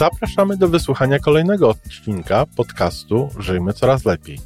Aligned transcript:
Zapraszamy 0.00 0.56
do 0.56 0.68
wysłuchania 0.68 1.18
kolejnego 1.18 1.68
odcinka 1.68 2.46
podcastu 2.56 3.28
Żyjmy 3.38 3.72
Coraz 3.72 4.04
Lepiej. 4.04 4.38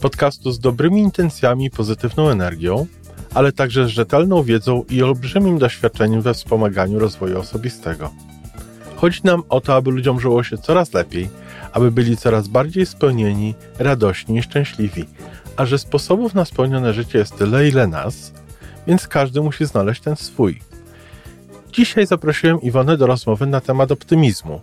Podcastu 0.00 0.52
z 0.52 0.60
dobrymi 0.60 1.00
intencjami 1.00 1.64
i 1.64 1.70
pozytywną 1.70 2.28
energią, 2.28 2.86
ale 3.34 3.52
także 3.52 3.86
z 3.86 3.88
rzetelną 3.88 4.42
wiedzą 4.42 4.84
i 4.90 5.02
olbrzymim 5.02 5.58
doświadczeniem 5.58 6.22
we 6.22 6.34
wspomaganiu 6.34 6.98
rozwoju 6.98 7.40
osobistego. 7.40 8.10
Chodzi 8.96 9.20
nam 9.24 9.42
o 9.48 9.60
to, 9.60 9.74
aby 9.74 9.90
ludziom 9.90 10.20
żyło 10.20 10.42
się 10.42 10.58
coraz 10.58 10.94
lepiej, 10.94 11.28
aby 11.72 11.90
byli 11.90 12.16
coraz 12.16 12.48
bardziej 12.48 12.86
spełnieni, 12.86 13.54
radośni 13.78 14.38
i 14.38 14.42
szczęśliwi. 14.42 15.04
A 15.56 15.66
że 15.66 15.78
sposobów 15.78 16.34
na 16.34 16.44
spełnione 16.44 16.92
życie 16.92 17.18
jest 17.18 17.36
tyle, 17.36 17.68
ile 17.68 17.86
nas, 17.86 18.32
więc 18.86 19.08
każdy 19.08 19.40
musi 19.40 19.66
znaleźć 19.66 20.00
ten 20.00 20.16
swój. 20.16 20.60
Dzisiaj 21.72 22.06
zaprosiłem 22.06 22.60
Iwonę 22.60 22.96
do 22.96 23.06
rozmowy 23.06 23.46
na 23.46 23.60
temat 23.60 23.92
optymizmu. 23.92 24.60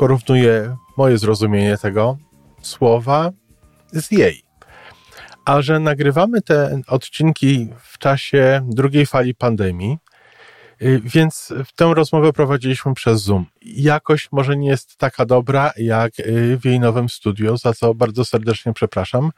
Porównuję 0.00 0.76
moje 0.96 1.18
zrozumienie 1.18 1.78
tego 1.78 2.18
słowa 2.62 3.30
z 3.92 4.10
jej. 4.10 4.42
A 5.44 5.62
że 5.62 5.80
nagrywamy 5.80 6.42
te 6.42 6.80
odcinki 6.86 7.68
w 7.82 7.98
czasie 7.98 8.68
drugiej 8.68 9.06
fali 9.06 9.34
pandemii, 9.34 9.98
y, 10.82 11.00
więc 11.04 11.52
tę 11.76 11.92
rozmowę 11.94 12.32
prowadziliśmy 12.32 12.94
przez 12.94 13.22
Zoom. 13.22 13.46
Jakość 13.62 14.28
może 14.32 14.56
nie 14.56 14.68
jest 14.68 14.96
taka 14.96 15.26
dobra 15.26 15.72
jak 15.76 16.20
y, 16.20 16.58
w 16.58 16.64
jej 16.64 16.80
nowym 16.80 17.08
studio, 17.08 17.56
za 17.56 17.72
co 17.72 17.94
bardzo 17.94 18.24
serdecznie 18.24 18.72
przepraszam, 18.72 19.30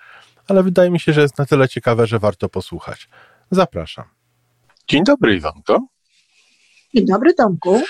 ale 0.48 0.62
wydaje 0.62 0.90
mi 0.90 1.00
się, 1.00 1.12
że 1.12 1.20
jest 1.20 1.38
na 1.38 1.46
tyle 1.46 1.68
ciekawe, 1.68 2.06
że 2.06 2.18
warto 2.18 2.48
posłuchać. 2.48 3.08
Zapraszam. 3.50 4.04
Dzień 4.88 5.04
dobry, 5.04 5.36
Iwanko. 5.36 5.86
Dzień 6.94 7.06
dobry, 7.06 7.34
Tomku. 7.34 7.82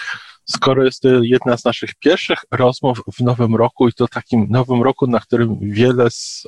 Skoro 0.45 0.85
jest 0.85 1.03
to 1.03 1.09
jedna 1.23 1.57
z 1.57 1.65
naszych 1.65 1.95
pierwszych 1.95 2.39
rozmów 2.51 3.03
w 3.19 3.21
nowym 3.21 3.57
roku 3.57 3.89
i 3.89 3.93
to 3.93 4.09
takim 4.09 4.47
nowym 4.51 4.83
roku, 4.83 5.07
na 5.07 5.21
którym 5.21 5.59
wiele 5.61 6.11
z 6.11 6.45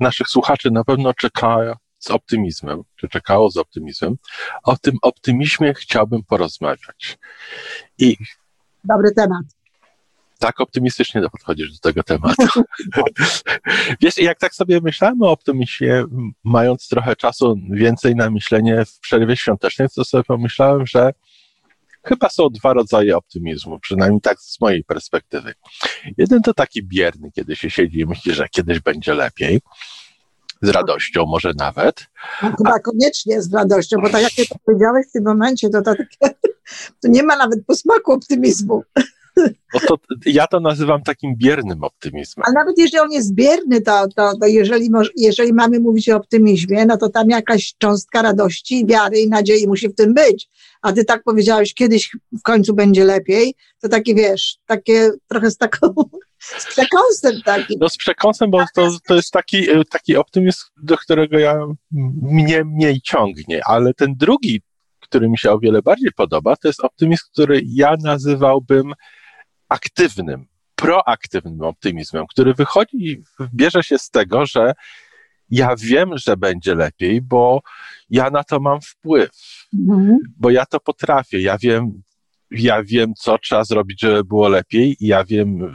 naszych 0.00 0.28
słuchaczy 0.28 0.70
na 0.70 0.84
pewno 0.84 1.14
czeka 1.14 1.76
z 1.98 2.10
optymizmem, 2.10 2.82
czy 2.96 3.08
czekało 3.08 3.50
z 3.50 3.56
optymizmem, 3.56 4.16
o 4.62 4.76
tym 4.76 4.96
optymizmie 5.02 5.74
chciałbym 5.74 6.22
porozmawiać. 6.22 7.18
I 7.98 8.16
Dobry 8.84 9.14
temat. 9.14 9.42
Tak 10.38 10.60
optymistycznie 10.60 11.22
podchodzisz 11.32 11.72
do 11.72 11.78
tego 11.78 12.02
tematu. 12.02 12.62
Wiesz, 14.00 14.18
jak 14.18 14.38
tak 14.38 14.54
sobie 14.54 14.80
myślałem 14.80 15.22
o 15.22 15.30
optymizmie, 15.30 16.04
mając 16.44 16.88
trochę 16.88 17.16
czasu 17.16 17.56
więcej 17.70 18.16
na 18.16 18.30
myślenie 18.30 18.84
w 18.84 18.98
przerwie 19.00 19.36
świątecznej, 19.36 19.88
to 19.94 20.04
sobie 20.04 20.24
pomyślałem, 20.24 20.86
że 20.86 21.12
chyba 22.04 22.28
są 22.28 22.48
dwa 22.48 22.72
rodzaje 22.72 23.16
optymizmu, 23.16 23.78
przynajmniej 23.80 24.20
tak 24.20 24.40
z 24.40 24.60
mojej 24.60 24.84
perspektywy. 24.84 25.54
Jeden 26.18 26.42
to 26.42 26.54
taki 26.54 26.82
bierny, 26.82 27.30
kiedy 27.32 27.56
się 27.56 27.70
siedzi 27.70 28.00
i 28.00 28.06
myśli, 28.06 28.34
że 28.34 28.48
kiedyś 28.48 28.80
będzie 28.80 29.14
lepiej, 29.14 29.60
z 30.62 30.68
radością 30.68 31.26
może 31.26 31.52
nawet. 31.56 32.06
No, 32.42 32.52
chyba 32.58 32.70
A... 32.74 32.78
koniecznie 32.78 33.42
z 33.42 33.54
radością, 33.54 33.96
bo 34.02 34.10
tak 34.10 34.22
jak 34.22 34.48
to 34.48 34.54
powiedziałeś 34.66 35.06
w 35.08 35.12
tym 35.12 35.24
momencie, 35.24 35.70
to, 35.70 35.82
to, 35.82 35.94
to 37.02 37.08
nie 37.08 37.22
ma 37.22 37.36
nawet 37.36 37.66
posmaku 37.66 38.12
optymizmu. 38.12 38.82
No 39.74 39.80
to 39.88 39.96
ja 40.26 40.46
to 40.46 40.60
nazywam 40.60 41.02
takim 41.02 41.36
biernym 41.36 41.84
optymizmem. 41.84 42.44
A 42.48 42.52
nawet 42.52 42.78
jeżeli 42.78 42.98
on 42.98 43.12
jest 43.12 43.34
bierny, 43.34 43.80
to, 43.80 44.08
to, 44.16 44.32
to 44.40 44.46
jeżeli, 44.46 44.90
jeżeli 45.16 45.52
mamy 45.52 45.80
mówić 45.80 46.08
o 46.08 46.16
optymizmie, 46.16 46.86
no 46.86 46.96
to 46.96 47.08
tam 47.08 47.30
jakaś 47.30 47.74
cząstka 47.78 48.22
radości, 48.22 48.86
wiary 48.86 49.18
i 49.18 49.28
nadziei 49.28 49.66
musi 49.66 49.88
w 49.88 49.94
tym 49.94 50.14
być. 50.14 50.48
A 50.82 50.92
ty 50.92 51.04
tak 51.04 51.22
powiedziałeś, 51.22 51.74
kiedyś 51.74 52.10
w 52.38 52.42
końcu 52.42 52.74
będzie 52.74 53.04
lepiej, 53.04 53.54
to 53.80 53.88
takie 53.88 54.14
wiesz, 54.14 54.56
takie 54.66 55.10
trochę 55.28 55.50
z 55.50 55.56
taką, 55.56 55.94
z 56.38 56.66
przekąsem 56.66 57.42
takim. 57.44 57.78
No 57.80 57.88
z 57.88 57.96
przekąsem, 57.96 58.50
bo 58.50 58.64
to, 58.74 58.90
to 59.06 59.14
jest 59.14 59.30
taki, 59.30 59.66
taki 59.90 60.16
optymizm, 60.16 60.64
do 60.82 60.96
którego 60.96 61.38
ja 61.38 61.66
mnie 62.22 62.64
mniej 62.64 63.00
ciągnie, 63.00 63.60
ale 63.66 63.94
ten 63.94 64.14
drugi, 64.16 64.60
który 65.00 65.28
mi 65.28 65.38
się 65.38 65.50
o 65.50 65.58
wiele 65.58 65.82
bardziej 65.82 66.12
podoba, 66.16 66.56
to 66.56 66.68
jest 66.68 66.84
optymizm, 66.84 67.24
który 67.32 67.62
ja 67.64 67.94
nazywałbym 68.02 68.92
aktywnym, 69.68 70.46
proaktywnym 70.74 71.62
optymizmem, 71.62 72.26
który 72.26 72.54
wychodzi, 72.54 73.22
bierze 73.54 73.82
się 73.82 73.98
z 73.98 74.10
tego, 74.10 74.46
że 74.46 74.72
ja 75.50 75.76
wiem, 75.78 76.18
że 76.18 76.36
będzie 76.36 76.74
lepiej, 76.74 77.22
bo 77.22 77.60
ja 78.10 78.30
na 78.30 78.44
to 78.44 78.60
mam 78.60 78.80
wpływ, 78.80 79.30
mhm. 79.88 80.18
bo 80.36 80.50
ja 80.50 80.66
to 80.66 80.80
potrafię, 80.80 81.40
ja 81.40 81.58
wiem, 81.58 82.02
ja 82.50 82.82
wiem, 82.82 83.14
co 83.14 83.38
trzeba 83.38 83.64
zrobić, 83.64 84.00
żeby 84.00 84.24
było 84.24 84.48
lepiej, 84.48 84.96
ja 85.00 85.24
wiem, 85.24 85.74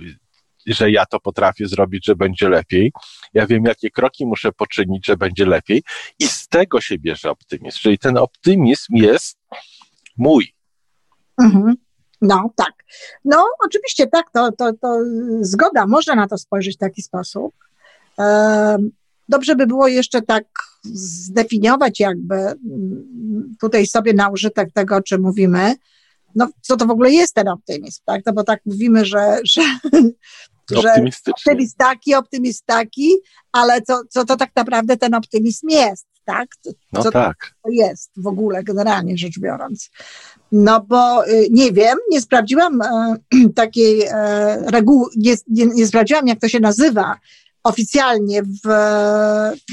że 0.66 0.92
ja 0.92 1.06
to 1.06 1.20
potrafię 1.20 1.68
zrobić, 1.68 2.06
że 2.06 2.16
będzie 2.16 2.50
lepiej. 2.50 2.92
Ja 3.34 3.48
wiem, 3.48 3.64
jakie 3.66 3.90
kroki 3.90 4.25
muszę 4.25 4.52
poczynić, 4.52 5.06
że 5.06 5.18
będzie 5.18 5.46
lepiej. 5.46 5.84
I 6.20 6.28
z 6.28 6.48
tego 6.48 6.81
się 6.81 6.98
bierze 6.98 7.31
optymizm. 7.31 7.78
Czyli 7.80 7.98
ten 7.98 8.18
optymizm 8.18 8.96
jest 8.96 9.40
mój. 10.18 10.56
Mhm. 11.42 11.75
No, 12.24 12.50
tak. 12.56 12.74
No, 13.26 13.46
oczywiście 13.66 14.08
tak, 14.08 14.26
to, 14.34 14.52
to, 14.52 14.74
to 14.74 15.00
zgoda, 15.42 15.88
można 15.88 16.16
na 16.16 16.28
to 16.28 16.38
spojrzeć 16.38 16.76
w 16.76 16.80
taki 16.80 17.02
sposób. 17.02 17.54
Dobrze 19.30 19.56
by 19.56 19.68
było 19.68 19.88
jeszcze 19.88 20.22
tak 20.22 20.46
zdefiniować 20.84 22.00
jakby 22.00 22.36
mm, 22.36 23.56
tutaj 23.62 23.88
sobie 23.88 24.14
na 24.14 24.30
użytek 24.30 24.72
tego, 24.74 24.96
o 24.96 25.02
czym 25.02 25.22
mówimy, 25.22 25.76
no 26.36 26.48
co 26.62 26.78
to 26.78 26.86
w 26.86 26.92
ogóle 26.92 27.12
jest 27.12 27.34
ten 27.34 27.48
optymizm, 27.48 28.02
tak? 28.06 28.22
No 28.26 28.34
bo 28.34 28.44
tak 28.44 28.62
mówimy, 28.66 29.06
że, 29.06 29.38
że, 29.44 29.62
że 30.72 30.94
optymist 31.29 31.78
taki, 31.78 32.16
optymist 32.16 32.66
taki, 32.66 33.09
ale 33.51 33.81
co, 33.81 34.01
co 34.09 34.25
to 34.25 34.35
tak 34.35 34.51
naprawdę 34.56 34.97
ten 34.97 35.13
optymizm 35.13 35.68
jest, 35.69 36.07
tak? 36.25 36.47
No 36.94 37.03
co 37.03 37.12
tak. 37.12 37.53
to 37.63 37.69
jest 37.69 38.12
w 38.18 38.28
ogóle, 38.28 38.63
generalnie 38.63 39.18
rzecz 39.18 39.40
biorąc. 39.40 39.90
No 40.51 40.81
bo 40.81 41.28
y, 41.28 41.47
nie 41.51 41.72
wiem, 41.72 41.97
nie 42.12 42.22
sprawdziłam 42.22 42.81
e, 42.81 43.16
takiej 43.56 44.01
e, 44.01 44.57
reguły, 44.72 45.09
nie, 45.18 45.35
nie, 45.50 45.66
nie 45.66 45.88
sprawdziłam, 45.88 46.28
jak 46.28 46.40
to 46.40 46.47
się 46.47 46.59
nazywa 46.59 47.16
oficjalnie 47.63 48.44
w, 48.44 48.68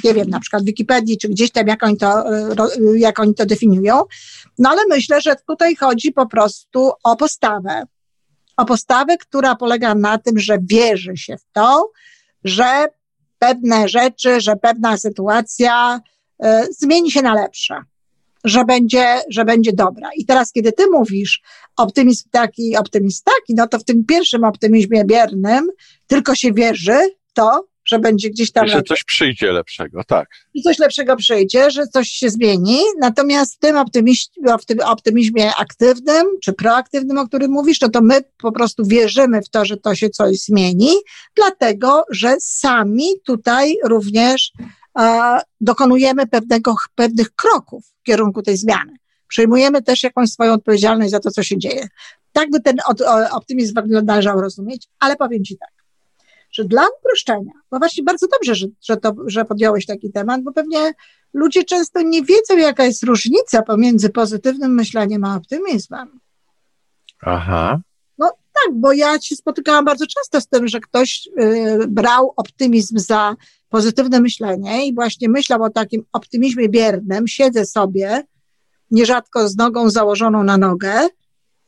nie 0.04 0.14
wiem, 0.14 0.30
na 0.30 0.40
przykład 0.40 0.62
w 0.62 0.66
Wikipedii, 0.66 1.18
czy 1.18 1.28
gdzieś 1.28 1.50
tam, 1.50 1.66
jak 1.66 1.82
oni 1.82 1.96
to, 1.96 2.36
e, 2.36 2.54
jak 2.96 3.20
oni 3.20 3.34
to 3.34 3.46
definiują. 3.46 4.02
No 4.58 4.70
ale 4.70 4.82
myślę, 4.88 5.20
że 5.20 5.36
tutaj 5.48 5.76
chodzi 5.76 6.12
po 6.12 6.26
prostu 6.26 6.92
o 7.04 7.16
postawę. 7.16 7.82
O 8.60 8.64
postawę, 8.64 9.16
która 9.16 9.56
polega 9.56 9.94
na 9.94 10.18
tym, 10.18 10.38
że 10.38 10.58
wierzy 10.62 11.16
się 11.16 11.36
w 11.36 11.44
to, 11.52 11.90
że 12.44 12.86
pewne 13.38 13.88
rzeczy, 13.88 14.40
że 14.40 14.56
pewna 14.56 14.96
sytuacja 14.96 16.00
y, 16.44 16.46
zmieni 16.78 17.10
się 17.10 17.22
na 17.22 17.34
lepsze 17.34 17.84
że 18.44 18.64
będzie, 18.64 19.20
że 19.30 19.44
będzie 19.44 19.72
dobra. 19.72 20.10
I 20.16 20.24
teraz, 20.26 20.52
kiedy 20.52 20.72
ty 20.72 20.86
mówisz 20.86 21.42
optymizm 21.76 22.28
taki, 22.30 22.76
optymizm 22.76 23.22
taki, 23.24 23.54
no 23.54 23.68
to 23.68 23.78
w 23.78 23.84
tym 23.84 24.04
pierwszym 24.04 24.44
optymizmie 24.44 25.04
biernym 25.04 25.66
tylko 26.06 26.34
się 26.34 26.52
wierzy 26.52 26.98
to, 27.34 27.66
że 27.90 27.98
będzie 27.98 28.30
gdzieś 28.30 28.52
tam. 28.52 28.68
Że 28.68 28.82
coś 28.82 29.04
przyjdzie 29.04 29.52
lepszego, 29.52 30.04
tak. 30.04 30.28
I 30.54 30.62
coś 30.62 30.78
lepszego 30.78 31.16
przyjdzie, 31.16 31.70
że 31.70 31.86
coś 31.86 32.08
się 32.08 32.30
zmieni. 32.30 32.78
Natomiast 33.00 33.54
w 33.54 33.58
tym 33.58 33.76
optymizmie, 33.76 34.58
w 34.60 34.66
tym 34.66 34.80
optymizmie 34.80 35.50
aktywnym 35.58 36.26
czy 36.42 36.52
proaktywnym, 36.52 37.18
o 37.18 37.28
którym 37.28 37.50
mówisz, 37.50 37.80
no 37.80 37.88
to 37.88 38.00
my 38.02 38.20
po 38.38 38.52
prostu 38.52 38.84
wierzymy 38.86 39.42
w 39.42 39.48
to, 39.48 39.64
że 39.64 39.76
to 39.76 39.94
się 39.94 40.10
coś 40.10 40.38
zmieni, 40.38 40.90
dlatego 41.36 42.04
że 42.10 42.36
sami 42.40 43.06
tutaj 43.24 43.76
również 43.84 44.52
dokonujemy 45.60 46.26
pewnego, 46.26 46.74
pewnych 46.94 47.34
kroków 47.34 47.84
w 48.00 48.02
kierunku 48.02 48.42
tej 48.42 48.56
zmiany. 48.56 48.92
Przejmujemy 49.28 49.82
też 49.82 50.02
jakąś 50.02 50.30
swoją 50.30 50.52
odpowiedzialność 50.52 51.10
za 51.10 51.20
to, 51.20 51.30
co 51.30 51.42
się 51.42 51.58
dzieje. 51.58 51.88
Tak 52.32 52.50
by 52.50 52.60
ten 52.60 52.76
optymizm 53.32 53.74
należał 54.02 54.40
rozumieć, 54.40 54.86
ale 54.98 55.16
powiem 55.16 55.44
Ci 55.44 55.58
tak, 55.58 55.70
że 56.60 56.64
dla 56.64 56.82
uproszczenia, 56.98 57.52
bo 57.70 57.78
właśnie 57.78 58.04
bardzo 58.04 58.26
dobrze, 58.26 58.54
że, 58.54 58.66
że, 58.82 58.96
to, 58.96 59.14
że 59.26 59.44
podjąłeś 59.44 59.86
taki 59.86 60.12
temat, 60.12 60.42
bo 60.42 60.52
pewnie 60.52 60.92
ludzie 61.34 61.64
często 61.64 62.02
nie 62.02 62.22
wiedzą, 62.22 62.56
jaka 62.56 62.84
jest 62.84 63.02
różnica 63.02 63.62
pomiędzy 63.62 64.10
pozytywnym 64.10 64.74
myśleniem 64.74 65.24
a 65.24 65.36
optymizmem. 65.36 66.20
Aha. 67.20 67.80
No 68.18 68.30
tak, 68.30 68.74
bo 68.74 68.92
ja 68.92 69.20
się 69.20 69.36
spotykałam 69.36 69.84
bardzo 69.84 70.06
często 70.06 70.40
z 70.40 70.46
tym, 70.48 70.68
że 70.68 70.80
ktoś 70.80 71.28
y, 71.40 71.86
brał 71.88 72.32
optymizm 72.36 72.98
za 72.98 73.36
pozytywne 73.68 74.20
myślenie 74.20 74.86
i 74.86 74.94
właśnie 74.94 75.28
myślał 75.28 75.62
o 75.62 75.70
takim 75.70 76.04
optymizmie 76.12 76.68
biernym, 76.68 77.28
siedzę 77.28 77.66
sobie, 77.66 78.22
nierzadko 78.90 79.48
z 79.48 79.56
nogą 79.56 79.90
założoną 79.90 80.42
na 80.42 80.58
nogę 80.58 81.08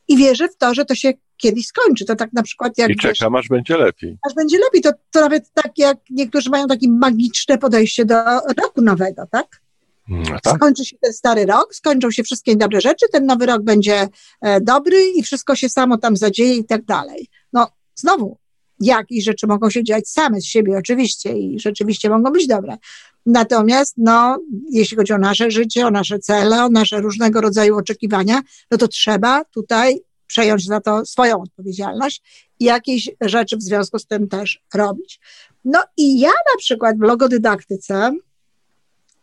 i 0.07 0.17
wierzę 0.17 0.47
w 0.47 0.57
to, 0.57 0.73
że 0.73 0.85
to 0.85 0.95
się 0.95 1.13
kiedyś 1.43 1.67
skończy. 1.67 2.05
To 2.05 2.15
tak 2.15 2.33
na 2.33 2.43
przykład 2.43 2.77
jak... 2.77 2.89
I 2.89 2.95
czekam, 2.95 3.35
aż 3.35 3.47
będzie 3.47 3.77
lepiej. 3.77 4.17
Aż 4.27 4.33
będzie 4.33 4.57
lepiej. 4.57 4.81
To, 4.81 4.91
to 5.11 5.21
nawet 5.21 5.53
tak 5.53 5.71
jak 5.77 5.97
niektórzy 6.09 6.49
mają 6.49 6.67
takie 6.67 6.87
magiczne 6.91 7.57
podejście 7.57 8.05
do 8.05 8.15
roku 8.61 8.81
nowego, 8.81 9.23
tak? 9.31 9.61
No 10.07 10.39
tak? 10.43 10.55
Skończy 10.55 10.85
się 10.85 10.97
ten 11.01 11.13
stary 11.13 11.45
rok, 11.45 11.75
skończą 11.75 12.11
się 12.11 12.23
wszystkie 12.23 12.55
dobre 12.55 12.81
rzeczy, 12.81 13.05
ten 13.11 13.25
nowy 13.25 13.45
rok 13.45 13.61
będzie 13.61 14.07
e, 14.41 14.61
dobry 14.61 15.09
i 15.15 15.23
wszystko 15.23 15.55
się 15.55 15.69
samo 15.69 15.97
tam 15.97 16.17
zadzieje 16.17 16.55
i 16.55 16.65
tak 16.65 16.85
dalej. 16.85 17.27
No, 17.53 17.67
znowu, 17.95 18.37
jakieś 18.79 19.23
rzeczy 19.23 19.47
mogą 19.47 19.69
się 19.69 19.83
dziać 19.83 20.09
same 20.09 20.41
z 20.41 20.45
siebie 20.45 20.77
oczywiście 20.77 21.37
i 21.37 21.59
rzeczywiście 21.59 22.09
mogą 22.09 22.31
być 22.31 22.47
dobre. 22.47 22.77
Natomiast, 23.25 23.93
no, 23.97 24.39
jeśli 24.71 24.97
chodzi 24.97 25.13
o 25.13 25.17
nasze 25.17 25.51
życie, 25.51 25.87
o 25.87 25.91
nasze 25.91 26.19
cele, 26.19 26.63
o 26.63 26.69
nasze 26.69 27.01
różnego 27.01 27.41
rodzaju 27.41 27.77
oczekiwania, 27.77 28.41
no 28.71 28.77
to 28.77 28.87
trzeba 28.87 29.45
tutaj 29.45 29.99
przejąć 30.27 30.65
za 30.65 30.81
to 30.81 31.05
swoją 31.05 31.41
odpowiedzialność 31.41 32.47
i 32.59 32.65
jakieś 32.65 33.09
rzeczy 33.21 33.57
w 33.57 33.61
związku 33.61 33.99
z 33.99 34.05
tym 34.05 34.27
też 34.27 34.61
robić. 34.73 35.19
No 35.65 35.83
i 35.97 36.19
ja 36.19 36.29
na 36.29 36.57
przykład 36.57 36.97
w 36.97 37.01
logodydaktyce 37.01 38.11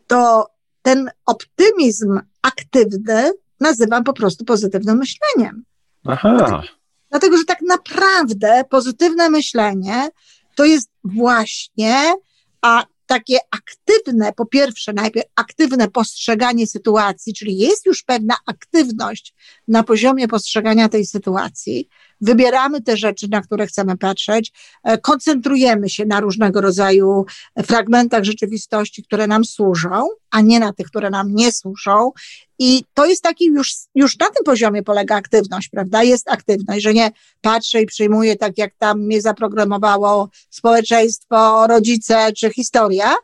to 0.06 0.46
ten 0.82 1.10
optymizm 1.26 2.20
aktywny 2.42 3.32
nazywam 3.60 4.04
po 4.04 4.12
prostu 4.12 4.44
pozytywnym 4.44 4.98
myśleniem. 4.98 5.64
Aha. 6.06 6.62
Dlatego, 7.10 7.36
że 7.36 7.44
tak 7.44 7.58
naprawdę 7.68 8.64
pozytywne 8.70 9.30
myślenie 9.30 10.08
to 10.54 10.64
jest 10.64 10.90
właśnie 11.04 12.14
a 12.62 12.84
takie 13.10 13.36
aktywne, 13.50 14.32
po 14.32 14.46
pierwsze, 14.46 14.92
najpierw 14.92 15.26
aktywne 15.36 15.88
postrzeganie 15.88 16.66
sytuacji, 16.66 17.34
czyli 17.34 17.58
jest 17.58 17.86
już 17.86 18.02
pewna 18.02 18.36
aktywność 18.46 19.34
na 19.68 19.82
poziomie 19.82 20.28
postrzegania 20.28 20.88
tej 20.88 21.06
sytuacji. 21.06 21.88
Wybieramy 22.20 22.82
te 22.82 22.96
rzeczy, 22.96 23.28
na 23.30 23.40
które 23.40 23.66
chcemy 23.66 23.96
patrzeć, 23.96 24.52
e, 24.84 24.98
koncentrujemy 24.98 25.88
się 25.88 26.06
na 26.06 26.20
różnego 26.20 26.60
rodzaju 26.60 27.24
fragmentach 27.66 28.24
rzeczywistości, 28.24 29.02
które 29.02 29.26
nam 29.26 29.44
służą, 29.44 30.08
a 30.30 30.40
nie 30.40 30.60
na 30.60 30.72
tych, 30.72 30.86
które 30.86 31.10
nam 31.10 31.34
nie 31.34 31.52
służą. 31.52 32.10
I 32.58 32.84
to 32.94 33.06
jest 33.06 33.22
taki 33.22 33.44
już, 33.44 33.74
już 33.94 34.18
na 34.18 34.26
tym 34.26 34.44
poziomie 34.44 34.82
polega 34.82 35.16
aktywność, 35.16 35.68
prawda? 35.68 36.02
Jest 36.02 36.30
aktywność, 36.30 36.82
że 36.82 36.94
nie 36.94 37.10
patrzę 37.40 37.82
i 37.82 37.86
przyjmuję 37.86 38.36
tak, 38.36 38.58
jak 38.58 38.74
tam 38.78 39.00
mnie 39.00 39.22
zaprogramowało 39.22 40.28
społeczeństwo, 40.50 41.66
rodzice 41.66 42.32
czy 42.32 42.50
historia, 42.50 43.14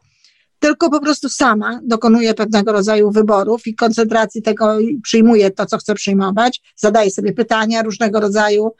tylko 0.58 0.90
po 0.90 1.00
prostu 1.00 1.28
sama 1.28 1.80
dokonuję 1.84 2.34
pewnego 2.34 2.72
rodzaju 2.72 3.10
wyborów 3.10 3.66
i 3.66 3.74
koncentracji 3.74 4.42
tego, 4.42 4.78
przyjmuję 5.02 5.50
to, 5.50 5.66
co 5.66 5.78
chcę 5.78 5.94
przyjmować, 5.94 6.62
zadaję 6.76 7.10
sobie 7.10 7.32
pytania 7.32 7.82
różnego 7.82 8.20
rodzaju, 8.20 8.72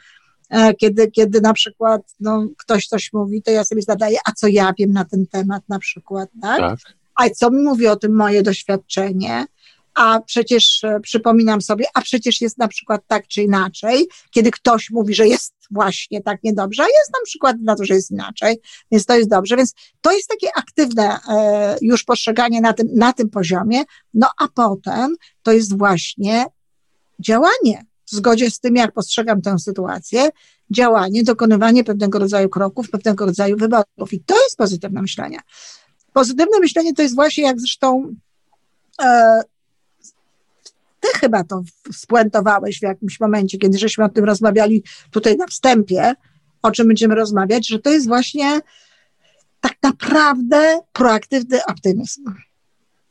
e, 0.51 0.75
kiedy, 0.75 1.11
kiedy 1.11 1.41
na 1.41 1.53
przykład 1.53 2.03
no, 2.21 2.47
ktoś 2.59 2.87
coś 2.87 3.13
mówi, 3.13 3.43
to 3.43 3.51
ja 3.51 3.65
sobie 3.65 3.83
zadaję, 3.83 4.19
a 4.27 4.33
co 4.33 4.47
ja 4.47 4.73
wiem 4.79 4.93
na 4.93 5.05
ten 5.05 5.27
temat 5.27 5.63
na 5.69 5.79
przykład, 5.79 6.29
tak? 6.43 6.59
tak. 6.59 6.79
A 7.15 7.31
co 7.31 7.51
mi 7.51 7.63
mówi 7.63 7.87
o 7.87 7.97
tym 7.97 8.17
moje 8.17 8.43
doświadczenie? 8.43 9.47
a 9.97 10.21
przecież 10.21 10.85
e, 10.85 11.01
przypominam 11.01 11.63
sobie, 11.63 11.85
a 11.95 12.01
przecież 12.01 12.41
jest 12.41 12.59
na 12.59 12.69
przykład 12.69 13.03
tak 13.07 13.27
czy 13.27 13.43
inaczej, 13.43 14.07
kiedy 14.31 14.51
ktoś 14.51 14.91
mówi, 14.91 15.15
że 15.15 15.29
jest 15.29 15.55
właśnie 15.71 16.23
tak 16.23 16.43
niedobrze, 16.45 16.83
a 16.83 16.87
jest 16.87 17.13
na 17.13 17.25
przykład 17.25 17.57
na 17.63 17.77
to, 17.77 17.85
że 17.85 17.95
jest 17.95 18.11
inaczej, 18.11 18.61
więc 18.93 19.07
to 19.07 19.17
jest 19.17 19.31
dobrze, 19.31 19.57
więc 19.57 19.75
to 20.01 20.13
jest 20.13 20.29
takie 20.29 20.49
aktywne 20.57 21.19
e, 21.29 21.77
już 21.81 22.05
postrzeganie 22.05 22.61
na 22.61 22.73
tym, 22.73 22.89
na 22.95 23.13
tym 23.13 23.31
poziomie, 23.31 23.83
no 24.15 24.29
a 24.39 24.49
potem 24.49 25.15
to 25.43 25.53
jest 25.53 25.79
właśnie 25.79 26.45
działanie. 27.21 27.85
W 28.07 28.11
zgodzie 28.11 28.51
z 28.51 28.61
tym, 28.61 28.77
jak 28.77 28.93
postrzegam 28.93 29.43
tę 29.43 29.59
sytuację, 29.59 30.29
działanie, 30.71 31.23
dokonywanie 31.23 31.85
pewnego 31.85 32.19
rodzaju 32.19 32.49
kroków, 32.49 32.91
pewnego 32.91 33.27
rodzaju 33.27 33.57
wyborów. 33.57 34.13
I 34.13 34.21
to 34.21 34.35
jest 34.35 34.57
pozytywne 34.57 35.03
myślenie. 35.03 35.39
Pozytywne 36.13 36.61
myślenie 36.61 36.95
to 36.95 37.03
jest 37.03 37.15
właśnie 37.15 37.45
jak 37.45 37.61
zresztą 37.61 38.15
e, 39.03 39.41
ty 41.07 41.19
chyba 41.19 41.45
to 41.45 41.63
spuentowałeś 41.93 42.79
w 42.79 42.83
jakimś 42.83 43.21
momencie, 43.21 43.59
kiedy 43.59 43.79
żeśmy 43.79 44.05
o 44.05 44.09
tym 44.09 44.25
rozmawiali 44.25 44.83
tutaj 45.11 45.37
na 45.37 45.47
wstępie, 45.47 46.15
o 46.63 46.71
czym 46.71 46.87
będziemy 46.87 47.15
rozmawiać, 47.15 47.69
że 47.69 47.79
to 47.79 47.91
jest 47.91 48.07
właśnie 48.07 48.61
tak 49.61 49.73
naprawdę 49.83 50.81
proaktywny 50.93 51.65
optymizm. 51.65 52.25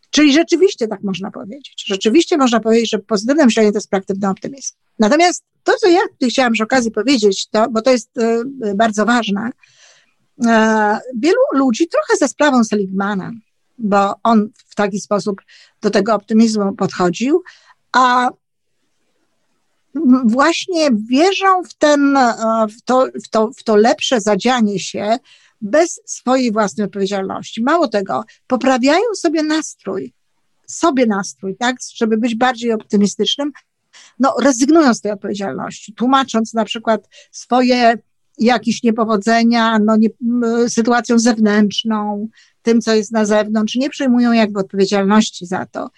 Czyli 0.10 0.34
rzeczywiście 0.34 0.88
tak 0.88 1.04
można 1.04 1.32
powiedzieć. 1.32 1.84
Rzeczywiście 1.88 2.38
można 2.38 2.60
powiedzieć, 2.60 2.90
że 2.90 3.00
pozytywne 3.00 3.46
myślenie 3.46 3.72
to 3.72 3.78
jest 3.78 3.90
proaktywny 3.90 4.30
optymizm. 4.30 4.74
Natomiast 5.00 5.44
to, 5.64 5.74
co 5.78 5.88
ja 5.88 6.00
chciałam 6.30 6.54
przy 6.54 6.64
okazji 6.64 6.92
powiedzieć, 6.92 7.48
to, 7.50 7.70
bo 7.70 7.82
to 7.82 7.92
jest 7.92 8.18
y, 8.18 8.76
bardzo 8.76 9.06
ważne, 9.06 9.50
y, 9.50 10.48
wielu 11.20 11.42
ludzi 11.54 11.88
trochę 11.88 12.18
ze 12.20 12.28
sprawą 12.28 12.64
Seligmana, 12.64 13.32
bo 13.78 14.14
on 14.24 14.50
w 14.68 14.76
taki 14.76 15.00
sposób 15.00 15.42
do 15.82 15.90
tego 15.90 16.16
optymizmu 16.16 16.74
podchodził, 16.74 17.44
a 17.96 18.30
właśnie 20.26 20.90
wierzą 21.10 21.64
w, 21.70 21.74
ten, 21.74 22.18
e, 22.18 22.34
w, 22.70 22.82
to, 22.82 23.08
w, 23.26 23.30
to, 23.30 23.52
w 23.58 23.64
to 23.64 23.76
lepsze 23.76 24.22
zadzianie 24.22 24.80
się 24.80 25.18
bez 25.62 26.02
swojej 26.06 26.52
własnej 26.52 26.86
odpowiedzialności. 26.86 27.64
Mało 27.64 27.88
tego, 27.88 28.24
poprawiają 28.48 29.04
sobie 29.16 29.44
nastrój, 29.44 30.14
sobie 30.68 31.06
nastrój, 31.06 31.56
tak, 31.56 31.76
żeby 31.96 32.18
być 32.18 32.36
bardziej 32.36 32.72
optymistycznym, 32.72 33.52
no 34.20 34.36
rezygnują 34.42 34.94
z 34.94 35.02
tej 35.02 35.12
odpowiedzialności, 35.12 35.94
tłumacząc 35.94 36.54
na 36.54 36.66
przykład 36.66 37.10
swoje 37.32 37.98
jakieś 38.38 38.84
niepowodzenia, 38.84 39.80
no 39.80 39.98
nie, 39.98 40.10
sytuacją 40.70 41.20
zewnętrzną, 41.20 42.28
tym, 42.62 42.82
co 42.82 42.96
jest 42.96 43.12
na 43.12 43.26
zewnątrz, 43.26 43.76
nie 43.76 43.90
przejmują 43.90 44.32
jakby 44.32 44.60
odpowiedzialności 44.60 45.46
za 45.46 45.66
to. 45.66 45.90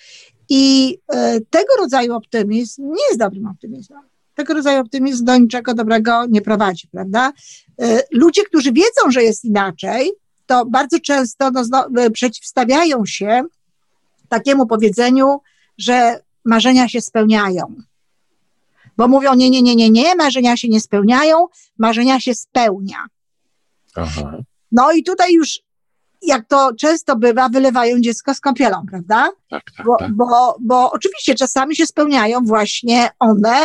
I 0.49 0.97
e, 1.13 1.41
tego 1.41 1.75
rodzaju 1.79 2.13
optymizm 2.13 2.83
nie 2.83 3.03
jest 3.09 3.19
dobrym 3.19 3.47
optymizmem. 3.47 4.01
Tego 4.35 4.53
rodzaju 4.53 4.81
optymizm 4.81 5.25
do 5.25 5.37
niczego 5.37 5.73
dobrego 5.73 6.25
nie 6.25 6.41
prowadzi, 6.41 6.87
prawda? 6.87 7.33
E, 7.81 8.03
ludzie, 8.11 8.43
którzy 8.43 8.71
wiedzą, 8.71 9.11
że 9.11 9.23
jest 9.23 9.45
inaczej, 9.45 10.11
to 10.45 10.65
bardzo 10.65 10.99
często 10.99 11.51
no, 11.51 11.89
e, 11.97 12.09
przeciwstawiają 12.09 13.05
się 13.05 13.43
takiemu 14.29 14.67
powiedzeniu, 14.67 15.39
że 15.77 16.19
marzenia 16.45 16.89
się 16.89 17.01
spełniają. 17.01 17.75
Bo 18.97 19.07
mówią, 19.07 19.35
nie, 19.35 19.49
nie, 19.49 19.61
nie, 19.61 19.75
nie, 19.75 19.89
nie, 19.89 20.15
marzenia 20.15 20.57
się 20.57 20.67
nie 20.67 20.81
spełniają, 20.81 21.45
marzenia 21.77 22.19
się 22.19 22.35
spełnia. 22.35 23.05
Aha. 23.95 24.37
No 24.71 24.91
i 24.91 25.03
tutaj 25.03 25.33
już 25.33 25.59
jak 26.21 26.47
to 26.47 26.71
często 26.79 27.15
bywa, 27.15 27.49
wylewają 27.49 27.99
dziecko 27.99 28.33
z 28.33 28.39
kąpielą, 28.39 28.85
prawda? 28.89 29.29
Tak, 29.49 29.63
tak, 29.77 29.85
bo, 29.85 29.97
tak. 29.97 30.11
Bo, 30.13 30.57
bo 30.59 30.91
oczywiście 30.91 31.35
czasami 31.35 31.75
się 31.75 31.85
spełniają 31.85 32.39
właśnie 32.45 33.09
one, 33.19 33.57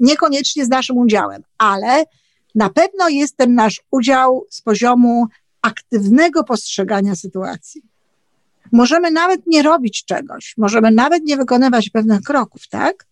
niekoniecznie 0.00 0.64
z 0.64 0.68
naszym 0.68 0.96
udziałem, 0.96 1.42
ale 1.58 2.04
na 2.54 2.70
pewno 2.70 3.08
jest 3.08 3.36
ten 3.36 3.54
nasz 3.54 3.80
udział 3.90 4.46
z 4.50 4.62
poziomu 4.62 5.26
aktywnego 5.62 6.44
postrzegania 6.44 7.16
sytuacji. 7.16 7.82
Możemy 8.72 9.10
nawet 9.10 9.46
nie 9.46 9.62
robić 9.62 10.04
czegoś, 10.04 10.54
możemy 10.58 10.90
nawet 10.90 11.22
nie 11.24 11.36
wykonywać 11.36 11.90
pewnych 11.90 12.20
kroków, 12.20 12.68
tak? 12.68 13.06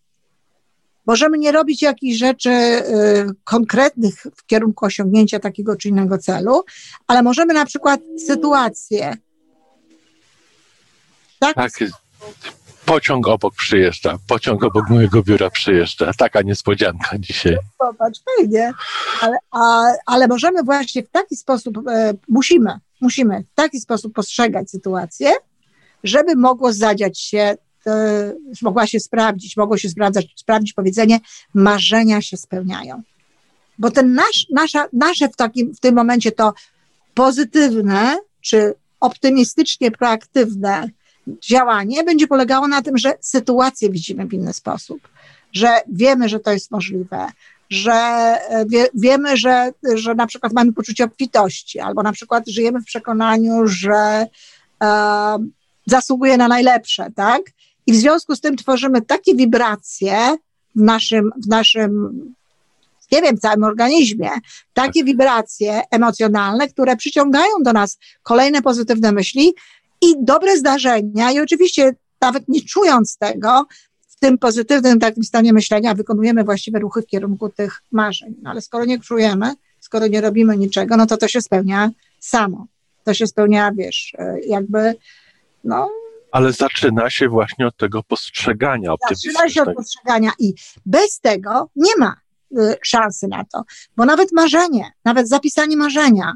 Możemy 1.09 1.37
nie 1.37 1.51
robić 1.51 1.81
jakichś 1.81 2.17
rzeczy 2.19 2.49
y, 2.49 2.83
konkretnych 3.43 4.13
w 4.35 4.45
kierunku 4.45 4.85
osiągnięcia 4.85 5.39
takiego 5.39 5.75
czy 5.75 5.89
innego 5.89 6.17
celu, 6.17 6.63
ale 7.07 7.23
możemy 7.23 7.53
na 7.53 7.65
przykład 7.65 7.99
sytuację. 8.27 9.17
Tak? 11.39 11.55
tak 11.55 11.71
pociąg 12.85 13.27
obok 13.27 13.55
przyjeżdża, 13.55 14.17
pociąg 14.27 14.63
obok 14.63 14.89
mojego 14.89 15.23
biura 15.23 15.49
przyjeżdża. 15.49 16.11
Taka 16.17 16.41
niespodzianka 16.41 17.17
dzisiaj. 17.17 17.57
Popatrz, 17.77 18.19
fajnie. 18.37 18.73
Ale, 19.21 19.37
a, 19.51 19.83
ale 20.05 20.27
możemy 20.27 20.63
właśnie 20.63 21.03
w 21.03 21.09
taki 21.09 21.35
sposób, 21.35 21.77
e, 21.87 22.13
musimy, 22.27 22.79
musimy 23.01 23.43
w 23.51 23.55
taki 23.55 23.79
sposób 23.79 24.13
postrzegać 24.13 24.71
sytuację, 24.71 25.31
żeby 26.03 26.35
mogło 26.35 26.73
zadziać 26.73 27.19
się 27.19 27.55
mogła 28.61 28.87
się 28.87 28.99
sprawdzić, 28.99 29.57
mogło 29.57 29.77
się 29.77 29.89
sprawdzać, 29.89 30.25
sprawdzić 30.35 30.73
powiedzenie, 30.73 31.19
marzenia 31.53 32.21
się 32.21 32.37
spełniają. 32.37 33.01
Bo 33.79 33.91
ten 33.91 34.13
nasz, 34.13 34.47
nasza, 34.53 34.87
nasze 34.93 35.29
w, 35.29 35.35
takim, 35.35 35.75
w 35.75 35.79
tym 35.79 35.95
momencie 35.95 36.31
to 36.31 36.53
pozytywne, 37.13 38.17
czy 38.41 38.73
optymistycznie 38.99 39.91
proaktywne 39.91 40.89
działanie 41.49 42.03
będzie 42.03 42.27
polegało 42.27 42.67
na 42.67 42.81
tym, 42.81 42.97
że 42.97 43.13
sytuację 43.21 43.89
widzimy 43.89 44.27
w 44.27 44.33
inny 44.33 44.53
sposób, 44.53 45.07
że 45.53 45.81
wiemy, 45.87 46.29
że 46.29 46.39
to 46.39 46.51
jest 46.51 46.71
możliwe, 46.71 47.27
że 47.69 47.91
e, 47.93 48.65
wie, 48.69 48.87
wiemy, 48.93 49.37
że, 49.37 49.71
że 49.95 50.15
na 50.15 50.27
przykład 50.27 50.53
mamy 50.53 50.73
poczucie 50.73 51.03
obfitości, 51.03 51.79
albo 51.79 52.03
na 52.03 52.11
przykład 52.11 52.47
żyjemy 52.47 52.81
w 52.81 52.85
przekonaniu, 52.85 53.67
że 53.67 54.27
e, 54.83 55.37
zasługuje 55.85 56.37
na 56.37 56.47
najlepsze, 56.47 57.07
tak? 57.15 57.41
I 57.89 57.91
w 57.91 57.95
związku 57.95 58.35
z 58.35 58.41
tym 58.41 58.55
tworzymy 58.55 59.01
takie 59.01 59.35
wibracje 59.35 60.37
w 60.75 60.81
naszym, 60.81 61.31
w 61.45 61.47
naszym 61.47 62.11
nie 63.11 63.21
wiem, 63.21 63.37
całym 63.37 63.63
organizmie, 63.63 64.29
takie 64.73 65.03
wibracje 65.03 65.81
emocjonalne, 65.91 66.67
które 66.67 66.95
przyciągają 66.95 67.51
do 67.63 67.73
nas 67.73 67.97
kolejne 68.23 68.61
pozytywne 68.61 69.11
myśli 69.11 69.53
i 70.01 70.15
dobre 70.19 70.57
zdarzenia. 70.57 71.31
I 71.31 71.39
oczywiście, 71.39 71.95
nawet 72.21 72.47
nie 72.47 72.61
czując 72.61 73.17
tego, 73.17 73.65
w 74.07 74.19
tym 74.19 74.37
pozytywnym 74.37 74.99
takim 74.99 75.23
stanie 75.23 75.53
myślenia 75.53 75.93
wykonujemy 75.93 76.43
właściwe 76.43 76.79
ruchy 76.79 77.01
w 77.01 77.07
kierunku 77.07 77.49
tych 77.49 77.81
marzeń. 77.91 78.35
No 78.41 78.49
ale 78.49 78.61
skoro 78.61 78.85
nie 78.85 78.99
czujemy, 78.99 79.53
skoro 79.79 80.07
nie 80.07 80.21
robimy 80.21 80.57
niczego, 80.57 80.97
no 80.97 81.05
to 81.05 81.17
to 81.17 81.27
się 81.27 81.41
spełnia 81.41 81.91
samo. 82.19 82.67
To 83.03 83.13
się 83.13 83.27
spełnia, 83.27 83.71
wiesz, 83.71 84.13
e, 84.17 84.39
jakby, 84.39 84.95
no. 85.63 85.89
Ale 86.31 86.53
zaczyna 86.53 87.09
się 87.09 87.29
właśnie 87.29 87.67
od 87.67 87.77
tego 87.77 88.03
postrzegania 88.03 88.93
Zaczyna 89.09 89.49
się 89.49 89.61
od 89.61 89.75
postrzegania 89.75 90.31
i 90.39 90.53
bez 90.85 91.19
tego 91.19 91.69
nie 91.75 91.95
ma 91.99 92.15
y, 92.57 92.75
szansy 92.81 93.27
na 93.27 93.45
to, 93.53 93.63
bo 93.97 94.05
nawet 94.05 94.31
marzenie, 94.31 94.91
nawet 95.05 95.29
zapisanie 95.29 95.77
marzenia, 95.77 96.33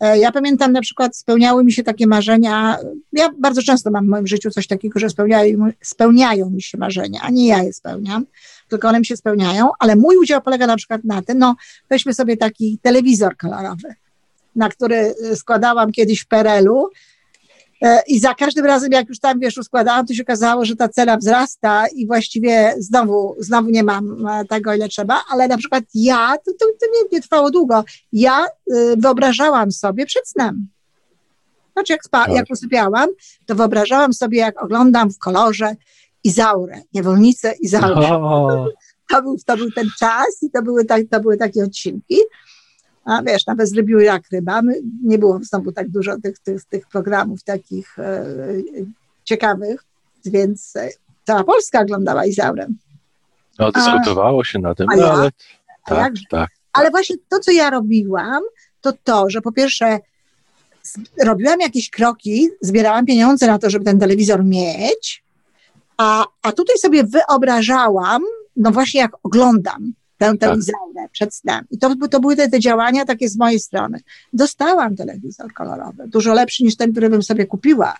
E, 0.00 0.18
ja 0.18 0.32
pamiętam 0.32 0.72
na 0.72 0.80
przykład 0.80 1.16
spełniały 1.16 1.64
mi 1.64 1.72
się 1.72 1.82
takie 1.82 2.06
marzenia. 2.06 2.78
Ja 3.12 3.28
bardzo 3.38 3.62
często 3.62 3.90
mam 3.90 4.06
w 4.06 4.08
moim 4.08 4.26
życiu 4.26 4.50
coś 4.50 4.66
takiego, 4.66 5.00
że 5.00 5.10
spełniają, 5.10 5.70
spełniają 5.82 6.50
mi 6.50 6.62
się 6.62 6.78
marzenia, 6.78 7.20
a 7.22 7.30
nie 7.30 7.48
ja 7.48 7.62
je 7.62 7.72
spełniam, 7.72 8.26
tylko 8.68 8.88
one 8.88 8.98
mi 8.98 9.06
się 9.06 9.16
spełniają, 9.16 9.70
ale 9.78 9.96
mój 9.96 10.16
udział 10.16 10.42
polega 10.42 10.66
na 10.66 10.76
przykład 10.76 11.04
na 11.04 11.22
tym, 11.22 11.38
no 11.38 11.56
weźmy 11.90 12.14
sobie 12.14 12.36
taki 12.36 12.78
telewizor 12.82 13.36
kolorowy, 13.36 13.94
na 14.56 14.68
który 14.68 15.14
składałam 15.34 15.92
kiedyś 15.92 16.20
w 16.20 16.26
Perelu 16.26 16.90
I 18.06 18.20
za 18.20 18.34
każdym 18.34 18.66
razem, 18.66 18.92
jak 18.92 19.08
już 19.08 19.18
tam 19.18 19.40
wiesz, 19.40 19.58
uskładałam, 19.58 20.06
to 20.06 20.14
się 20.14 20.22
okazało, 20.22 20.64
że 20.64 20.76
ta 20.76 20.88
cena 20.88 21.16
wzrasta 21.16 21.84
i 21.94 22.06
właściwie 22.06 22.74
znowu, 22.78 23.36
znowu 23.38 23.70
nie 23.70 23.82
mam 23.82 24.26
e, 24.26 24.44
tego, 24.44 24.74
ile 24.74 24.88
trzeba, 24.88 25.22
ale 25.28 25.48
na 25.48 25.56
przykład 25.56 25.84
ja, 25.94 26.34
to, 26.46 26.52
to, 26.52 26.66
to 26.80 26.86
nie, 26.86 27.08
nie 27.12 27.20
trwało 27.20 27.50
długo, 27.50 27.84
ja 28.12 28.44
y, 28.44 28.94
wyobrażałam 28.96 29.72
sobie 29.72 30.06
przed 30.06 30.28
snem. 30.28 30.68
Znaczy, 31.72 31.92
jak, 31.92 32.04
spa, 32.04 32.26
tak. 32.26 32.34
jak 32.34 32.46
usypiałam, 32.50 33.08
to 33.46 33.54
wyobrażałam 33.54 34.12
sobie, 34.12 34.38
jak 34.38 34.62
oglądam 34.62 35.10
w 35.10 35.18
kolorze 35.18 35.76
Izaurę, 36.24 36.80
niewolnicę 36.94 37.54
Izaurę. 37.60 38.20
To 39.12 39.22
był, 39.22 39.36
to 39.46 39.56
był 39.56 39.70
ten 39.70 39.88
czas 39.98 40.42
i 40.42 40.50
to 40.50 40.62
były, 40.62 40.84
tak, 40.84 41.02
to 41.10 41.20
były 41.20 41.36
takie 41.36 41.64
odcinki. 41.64 42.16
A 43.04 43.22
wiesz, 43.22 43.46
nawet 43.46 43.68
zrobiły 43.68 44.04
jak 44.04 44.22
ryba. 44.32 44.60
Nie 45.04 45.18
było 45.18 45.38
znowu 45.42 45.72
tak 45.72 45.88
dużo 45.88 46.16
tych, 46.22 46.38
tych, 46.38 46.64
tych 46.64 46.88
programów 46.88 47.42
takich 47.44 47.98
e, 47.98 48.24
ciekawych, 49.24 49.84
więc 50.24 50.76
e, 50.76 50.88
cała 51.24 51.44
Polska 51.44 51.80
oglądała 51.80 52.24
Izaurę. 52.24 52.66
No, 53.58 53.72
dyskutowało 53.72 54.44
się 54.44 54.58
na 54.58 54.74
tym, 54.74 54.86
no, 54.90 54.96
ja, 54.96 55.12
ale 55.12 55.30
tak, 55.86 56.12
tak. 56.30 56.50
Ale 56.72 56.90
właśnie 56.90 57.16
to, 57.28 57.38
co 57.38 57.52
ja 57.52 57.70
robiłam, 57.70 58.42
to 58.80 58.92
to, 59.04 59.30
że 59.30 59.40
po 59.40 59.52
pierwsze 59.52 59.98
robiłam 61.22 61.60
jakieś 61.60 61.90
kroki, 61.90 62.48
zbierałam 62.60 63.06
pieniądze 63.06 63.46
na 63.46 63.58
to, 63.58 63.70
żeby 63.70 63.84
ten 63.84 63.98
telewizor 63.98 64.44
mieć, 64.44 65.24
a, 65.96 66.24
a 66.42 66.52
tutaj 66.52 66.78
sobie 66.78 67.04
wyobrażałam, 67.04 68.22
no 68.56 68.70
właśnie 68.70 69.00
jak 69.00 69.10
oglądam, 69.22 69.92
tę 70.20 70.38
telewizorę 70.38 70.78
tak. 70.94 71.10
przed 71.10 71.34
snem. 71.34 71.64
I 71.70 71.78
to, 71.78 71.96
to 72.10 72.20
były 72.20 72.36
te, 72.36 72.48
te 72.48 72.60
działania 72.60 73.04
takie 73.04 73.28
z 73.28 73.36
mojej 73.36 73.60
strony. 73.60 74.00
Dostałam 74.32 74.96
telewizor 74.96 75.52
kolorowy, 75.52 76.08
dużo 76.08 76.34
lepszy 76.34 76.64
niż 76.64 76.76
ten, 76.76 76.92
który 76.92 77.10
bym 77.10 77.22
sobie 77.22 77.46
kupiła. 77.46 77.96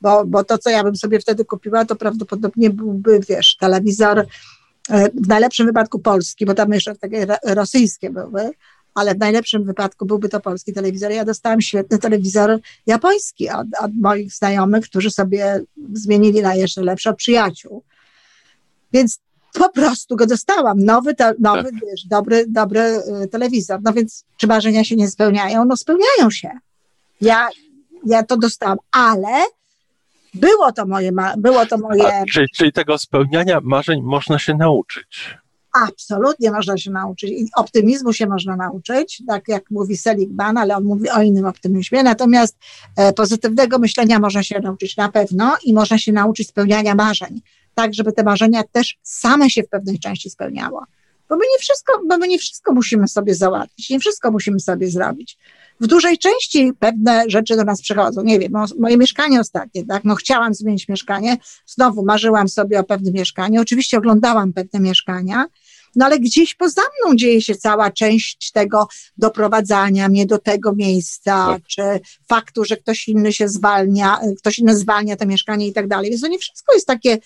Bo, 0.00 0.24
bo 0.26 0.44
to, 0.44 0.58
co 0.58 0.70
ja 0.70 0.84
bym 0.84 0.96
sobie 0.96 1.20
wtedy 1.20 1.44
kupiła, 1.44 1.84
to 1.84 1.96
prawdopodobnie 1.96 2.70
byłby, 2.70 3.20
wiesz, 3.28 3.56
telewizor 3.56 4.18
e, 4.90 5.08
w 5.08 5.28
najlepszym 5.28 5.66
wypadku 5.66 5.98
polski, 5.98 6.46
bo 6.46 6.54
tam 6.54 6.72
jeszcze 6.72 6.96
takie 6.96 7.26
rosyjskie 7.44 8.10
były, 8.10 8.50
ale 8.94 9.14
w 9.14 9.18
najlepszym 9.18 9.64
wypadku 9.64 10.06
byłby 10.06 10.28
to 10.28 10.40
polski 10.40 10.72
telewizor. 10.72 11.10
Ja 11.10 11.24
dostałam 11.24 11.60
świetny 11.60 11.98
telewizor 11.98 12.58
japoński 12.86 13.50
od, 13.50 13.66
od 13.80 13.90
moich 14.00 14.32
znajomych, 14.32 14.84
którzy 14.84 15.10
sobie 15.10 15.60
zmienili 15.92 16.42
na 16.42 16.54
jeszcze 16.54 16.82
lepszy 16.82 17.10
od 17.10 17.16
przyjaciół. 17.16 17.82
Więc 18.92 19.18
po 19.52 19.68
prostu 19.68 20.16
go 20.16 20.26
dostałam. 20.26 20.78
Nowy, 20.84 21.14
to, 21.14 21.24
nowy 21.38 21.64
tak. 21.64 21.72
wiesz, 21.72 22.04
dobry, 22.04 22.44
dobry 22.48 22.80
y, 22.80 23.28
telewizor. 23.28 23.80
No 23.82 23.92
więc 23.92 24.24
czy 24.36 24.46
marzenia 24.46 24.84
się 24.84 24.96
nie 24.96 25.08
spełniają? 25.08 25.64
No 25.64 25.76
spełniają 25.76 26.30
się. 26.30 26.50
Ja, 27.20 27.48
ja 28.06 28.22
to 28.22 28.36
dostałam, 28.36 28.78
ale 28.92 29.44
było 30.34 30.72
to 30.72 30.86
moje, 30.86 31.12
było 31.38 31.66
to 31.66 31.78
moje... 31.78 32.14
A, 32.14 32.24
czyli, 32.32 32.46
czyli 32.56 32.72
tego 32.72 32.98
spełniania 32.98 33.60
marzeń 33.62 34.02
można 34.02 34.38
się 34.38 34.54
nauczyć. 34.54 35.38
Absolutnie 35.72 36.50
można 36.50 36.78
się 36.78 36.90
nauczyć. 36.90 37.30
I 37.30 37.48
optymizmu 37.56 38.12
się 38.12 38.26
można 38.26 38.56
nauczyć, 38.56 39.22
tak 39.26 39.48
jak 39.48 39.70
mówi 39.70 39.96
Seligman, 39.96 40.56
ale 40.56 40.76
on 40.76 40.84
mówi 40.84 41.10
o 41.10 41.22
innym 41.22 41.46
optymizmie. 41.46 42.02
Natomiast 42.02 42.58
e, 42.96 43.12
pozytywnego 43.12 43.78
myślenia 43.78 44.18
można 44.18 44.42
się 44.42 44.60
nauczyć 44.60 44.96
na 44.96 45.08
pewno 45.08 45.56
i 45.64 45.74
można 45.74 45.98
się 45.98 46.12
nauczyć 46.12 46.48
spełniania 46.48 46.94
marzeń 46.94 47.40
tak, 47.78 47.94
żeby 47.94 48.12
te 48.12 48.22
marzenia 48.22 48.62
też 48.72 48.98
same 49.02 49.50
się 49.50 49.62
w 49.62 49.68
pewnej 49.68 49.98
części 49.98 50.30
spełniało. 50.30 50.84
Bo 51.28 51.36
my 51.36 51.44
nie 51.52 51.58
wszystko, 51.58 51.92
bo 52.08 52.18
my 52.18 52.28
nie 52.28 52.38
wszystko 52.38 52.72
musimy 52.72 53.08
sobie 53.08 53.34
załatwić, 53.34 53.90
nie 53.90 54.00
wszystko 54.00 54.30
musimy 54.30 54.60
sobie 54.60 54.90
zrobić. 54.90 55.38
W 55.80 55.86
dużej 55.86 56.18
części 56.18 56.72
pewne 56.78 57.24
rzeczy 57.26 57.56
do 57.56 57.64
nas 57.64 57.82
przychodzą. 57.82 58.22
Nie 58.22 58.38
wiem, 58.38 58.52
moje 58.78 58.96
mieszkanie 58.96 59.40
ostatnie, 59.40 59.86
tak? 59.86 60.04
No 60.04 60.14
chciałam 60.14 60.54
zmienić 60.54 60.88
mieszkanie, 60.88 61.36
znowu 61.66 62.04
marzyłam 62.04 62.48
sobie 62.48 62.80
o 62.80 62.84
pewnym 62.84 63.14
mieszkaniu, 63.14 63.60
oczywiście 63.60 63.98
oglądałam 63.98 64.52
pewne 64.52 64.80
mieszkania, 64.80 65.46
no 65.96 66.06
ale 66.06 66.18
gdzieś 66.18 66.54
poza 66.54 66.82
mną 66.82 67.16
dzieje 67.16 67.42
się 67.42 67.54
cała 67.54 67.90
część 67.90 68.52
tego 68.52 68.88
doprowadzania 69.16 70.08
mnie 70.08 70.26
do 70.26 70.38
tego 70.38 70.74
miejsca, 70.74 71.46
tak. 71.46 71.62
czy 71.66 71.82
faktu, 72.28 72.64
że 72.64 72.76
ktoś 72.76 73.08
inny 73.08 73.32
się 73.32 73.48
zwalnia, 73.48 74.20
ktoś 74.38 74.58
inny 74.58 74.76
zwalnia 74.76 75.16
to 75.16 75.26
mieszkanie 75.26 75.66
i 75.66 75.72
tak 75.72 75.88
dalej. 75.88 76.10
Więc 76.10 76.22
to 76.22 76.28
nie 76.28 76.38
wszystko 76.38 76.74
jest 76.74 76.86
takie 76.86 77.18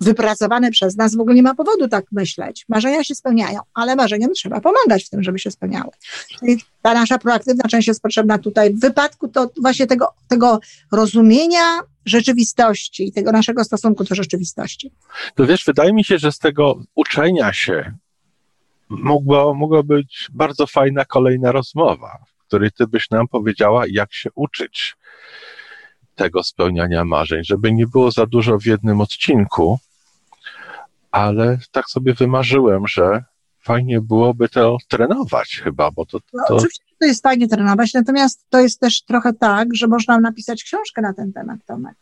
wypracowane 0.00 0.70
przez 0.70 0.96
nas, 0.96 1.16
w 1.16 1.20
ogóle 1.20 1.34
nie 1.36 1.42
ma 1.42 1.54
powodu 1.54 1.88
tak 1.88 2.04
myśleć. 2.12 2.64
Marzenia 2.68 3.04
się 3.04 3.14
spełniają, 3.14 3.60
ale 3.74 3.96
marzeniom 3.96 4.32
trzeba 4.32 4.60
pomagać 4.60 5.04
w 5.04 5.10
tym, 5.10 5.22
żeby 5.22 5.38
się 5.38 5.50
spełniały. 5.50 5.90
Czyli 6.38 6.62
ta 6.82 6.94
nasza 6.94 7.18
proaktywna 7.18 7.64
część 7.68 7.88
jest 7.88 8.02
potrzebna 8.02 8.38
tutaj. 8.38 8.74
W 8.74 8.80
wypadku 8.80 9.28
to 9.28 9.50
właśnie 9.62 9.86
tego, 9.86 10.08
tego 10.28 10.60
rozumienia 10.92 11.80
rzeczywistości 12.06 13.08
i 13.08 13.12
tego 13.12 13.32
naszego 13.32 13.64
stosunku 13.64 14.04
do 14.04 14.14
rzeczywistości. 14.14 14.92
To 15.34 15.46
wiesz, 15.46 15.64
wydaje 15.64 15.92
mi 15.92 16.04
się, 16.04 16.18
że 16.18 16.32
z 16.32 16.38
tego 16.38 16.82
uczenia 16.94 17.52
się 17.52 17.94
mogła, 18.88 19.54
mogła 19.54 19.82
być 19.82 20.28
bardzo 20.32 20.66
fajna 20.66 21.04
kolejna 21.04 21.52
rozmowa, 21.52 22.18
w 22.36 22.46
której 22.46 22.70
ty 22.72 22.86
byś 22.86 23.10
nam 23.10 23.28
powiedziała, 23.28 23.84
jak 23.88 24.12
się 24.12 24.30
uczyć 24.34 24.96
tego 26.14 26.44
spełniania 26.44 27.04
marzeń, 27.04 27.44
żeby 27.44 27.72
nie 27.72 27.86
było 27.86 28.10
za 28.10 28.26
dużo 28.26 28.58
w 28.58 28.66
jednym 28.66 29.00
odcinku, 29.00 29.78
ale 31.10 31.58
tak 31.72 31.88
sobie 31.88 32.14
wymarzyłem, 32.14 32.86
że 32.88 33.24
fajnie 33.60 34.00
byłoby 34.00 34.48
to 34.48 34.76
trenować 34.88 35.60
chyba, 35.64 35.90
bo 35.90 36.06
to... 36.06 36.18
No, 36.32 36.42
to... 36.48 36.54
No, 36.54 36.56
oczywiście 36.56 36.84
to 37.00 37.06
jest 37.06 37.22
fajnie 37.22 37.48
trenować, 37.48 37.94
natomiast 37.94 38.44
to 38.50 38.60
jest 38.60 38.80
też 38.80 39.02
trochę 39.02 39.32
tak, 39.32 39.68
że 39.74 39.86
można 39.86 40.20
napisać 40.20 40.64
książkę 40.64 41.02
na 41.02 41.14
ten 41.14 41.32
temat, 41.32 41.58
Tomek. 41.66 41.96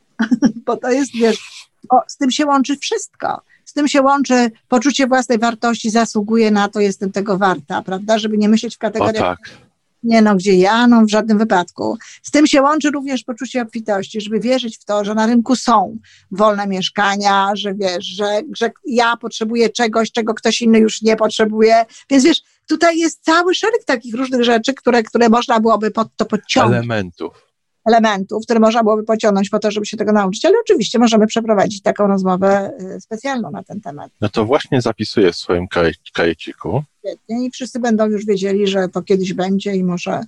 bo 0.66 0.76
to 0.76 0.90
jest, 0.90 1.12
wiesz, 1.14 1.66
z 2.06 2.16
tym 2.16 2.30
się 2.30 2.46
łączy 2.46 2.76
wszystko. 2.76 3.40
Z 3.64 3.72
tym 3.72 3.88
się 3.88 4.02
łączy 4.02 4.50
poczucie 4.68 5.06
własnej 5.06 5.38
wartości, 5.38 5.90
zasługuje 5.90 6.50
na 6.50 6.68
to, 6.68 6.80
jestem 6.80 7.12
tego 7.12 7.38
warta, 7.38 7.82
prawda? 7.82 8.18
Żeby 8.18 8.38
nie 8.38 8.48
myśleć 8.48 8.76
w 8.76 8.78
kategoriach... 8.78 9.22
O 9.22 9.36
tak 9.36 9.69
nie 10.02 10.22
no, 10.22 10.34
gdzie 10.34 10.54
ja? 10.54 10.86
No 10.86 11.04
w 11.04 11.10
żadnym 11.10 11.38
wypadku. 11.38 11.98
Z 12.22 12.30
tym 12.30 12.46
się 12.46 12.62
łączy 12.62 12.90
również 12.90 13.24
poczucie 13.24 13.62
obfitości, 13.62 14.20
żeby 14.20 14.40
wierzyć 14.40 14.78
w 14.78 14.84
to, 14.84 15.04
że 15.04 15.14
na 15.14 15.26
rynku 15.26 15.56
są 15.56 15.98
wolne 16.30 16.66
mieszkania, 16.66 17.50
że 17.54 17.74
wiesz, 17.74 18.04
że, 18.04 18.40
że 18.56 18.70
ja 18.86 19.16
potrzebuję 19.16 19.68
czegoś, 19.68 20.12
czego 20.12 20.34
ktoś 20.34 20.62
inny 20.62 20.78
już 20.78 21.02
nie 21.02 21.16
potrzebuje. 21.16 21.84
Więc 22.10 22.24
wiesz, 22.24 22.42
tutaj 22.68 22.98
jest 22.98 23.24
cały 23.24 23.54
szereg 23.54 23.84
takich 23.84 24.14
różnych 24.14 24.44
rzeczy, 24.44 24.74
które, 24.74 25.02
które 25.02 25.28
można 25.28 25.60
byłoby 25.60 25.90
pod 25.90 26.08
to 26.16 26.24
podciągnąć. 26.24 26.76
Elementów 26.76 27.49
elementów, 27.84 28.44
które 28.44 28.60
można 28.60 28.82
byłoby 28.82 29.04
pociągnąć 29.04 29.50
po 29.50 29.58
to, 29.58 29.70
żeby 29.70 29.86
się 29.86 29.96
tego 29.96 30.12
nauczyć, 30.12 30.44
ale 30.44 30.54
oczywiście 30.60 30.98
możemy 30.98 31.26
przeprowadzić 31.26 31.82
taką 31.82 32.06
rozmowę 32.06 32.72
y, 32.96 33.00
specjalną 33.00 33.50
na 33.50 33.62
ten 33.62 33.80
temat. 33.80 34.12
No 34.20 34.28
to 34.28 34.44
właśnie 34.44 34.80
zapisuję 34.80 35.32
w 35.32 35.36
swoim 35.36 35.68
kaj 35.68 35.92
kajeciku. 36.14 36.82
Świetnie 36.98 37.46
i 37.46 37.50
wszyscy 37.50 37.80
będą 37.80 38.06
już 38.06 38.26
wiedzieli, 38.26 38.66
że 38.66 38.88
to 38.88 39.02
kiedyś 39.02 39.32
będzie 39.32 39.74
i 39.74 39.84
może, 39.84 40.20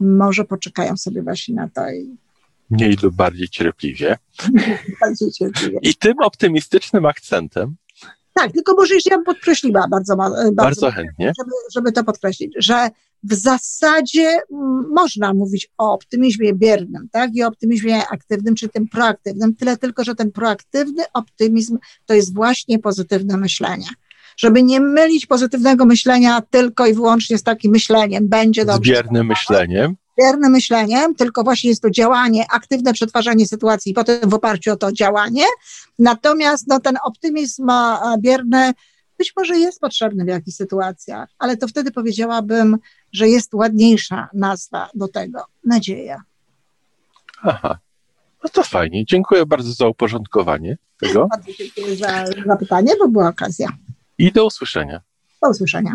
może 0.00 0.44
poczekają 0.44 0.96
sobie 0.96 1.22
właśnie 1.22 1.54
na 1.54 1.68
to 1.68 1.90
i 1.90 2.16
mniej 2.70 2.96
lub 3.02 3.14
bardziej 3.14 3.48
cierpliwie. 3.48 4.16
bardziej 5.00 5.32
cierpliwie. 5.32 5.78
I 5.82 5.94
tym 5.94 6.14
optymistycznym 6.22 7.06
akcentem. 7.06 7.76
Tak, 8.36 8.52
tylko 8.52 8.74
może 8.74 8.94
jeszcze 8.94 9.10
ja 9.10 9.16
bym 9.16 9.24
podkreśliła 9.24 9.88
bardzo, 9.88 10.16
bardzo, 10.16 10.52
bardzo 10.52 10.90
chętnie, 10.90 11.32
żeby, 11.38 11.50
żeby 11.74 11.92
to 11.92 12.04
podkreślić, 12.04 12.52
że 12.58 12.90
w 13.22 13.34
zasadzie 13.34 14.38
można 14.94 15.34
mówić 15.34 15.68
o 15.78 15.92
optymizmie 15.92 16.54
biernym, 16.54 17.08
tak, 17.12 17.30
i 17.34 17.42
optymizmie 17.42 18.08
aktywnym, 18.08 18.54
czy 18.54 18.68
tym 18.68 18.88
proaktywnym, 18.88 19.54
tyle 19.54 19.76
tylko, 19.76 20.04
że 20.04 20.14
ten 20.14 20.32
proaktywny 20.32 21.02
optymizm 21.14 21.78
to 22.06 22.14
jest 22.14 22.34
właśnie 22.34 22.78
pozytywne 22.78 23.36
myślenie. 23.36 23.86
Żeby 24.36 24.62
nie 24.62 24.80
mylić 24.80 25.26
pozytywnego 25.26 25.86
myślenia 25.86 26.42
tylko 26.50 26.86
i 26.86 26.94
wyłącznie 26.94 27.38
z 27.38 27.42
takim 27.42 27.72
myśleniem, 27.72 28.28
będzie 28.28 28.64
dobrze. 28.64 28.92
Z 28.92 28.94
biernym 28.94 29.26
myśleniem 29.26 29.96
biernym 30.18 30.52
myśleniem, 30.52 31.14
tylko 31.14 31.44
właśnie 31.44 31.70
jest 31.70 31.82
to 31.82 31.90
działanie, 31.90 32.44
aktywne 32.52 32.92
przetwarzanie 32.92 33.46
sytuacji 33.46 33.92
i 33.92 33.94
potem 33.94 34.30
w 34.30 34.34
oparciu 34.34 34.72
o 34.72 34.76
to 34.76 34.92
działanie. 34.92 35.44
Natomiast 35.98 36.66
no, 36.68 36.80
ten 36.80 36.96
optymizm 37.04 37.66
bierny 38.18 38.72
być 39.18 39.32
może 39.36 39.58
jest 39.58 39.80
potrzebny 39.80 40.24
w 40.24 40.28
jakichś 40.28 40.56
sytuacjach, 40.56 41.28
ale 41.38 41.56
to 41.56 41.68
wtedy 41.68 41.90
powiedziałabym, 41.90 42.78
że 43.12 43.28
jest 43.28 43.54
ładniejsza 43.54 44.28
nazwa 44.34 44.88
do 44.94 45.08
tego 45.08 45.44
nadzieja. 45.64 46.22
Aha. 47.42 47.78
No 48.44 48.50
to 48.50 48.62
fajnie. 48.62 49.04
Dziękuję 49.04 49.46
bardzo 49.46 49.72
za 49.72 49.86
uporządkowanie 49.86 50.78
tego. 51.00 51.28
Bardzo 51.30 51.52
dziękuję 51.58 51.96
za 51.96 52.24
zapytanie, 52.46 52.92
bo 52.98 53.08
była 53.08 53.28
okazja. 53.28 53.68
I 54.18 54.32
do 54.32 54.46
usłyszenia. 54.46 55.00
Do 55.42 55.50
usłyszenia. 55.50 55.94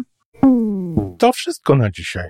To 1.17 1.33
wszystko 1.33 1.75
na 1.75 1.91
dzisiaj. 1.91 2.29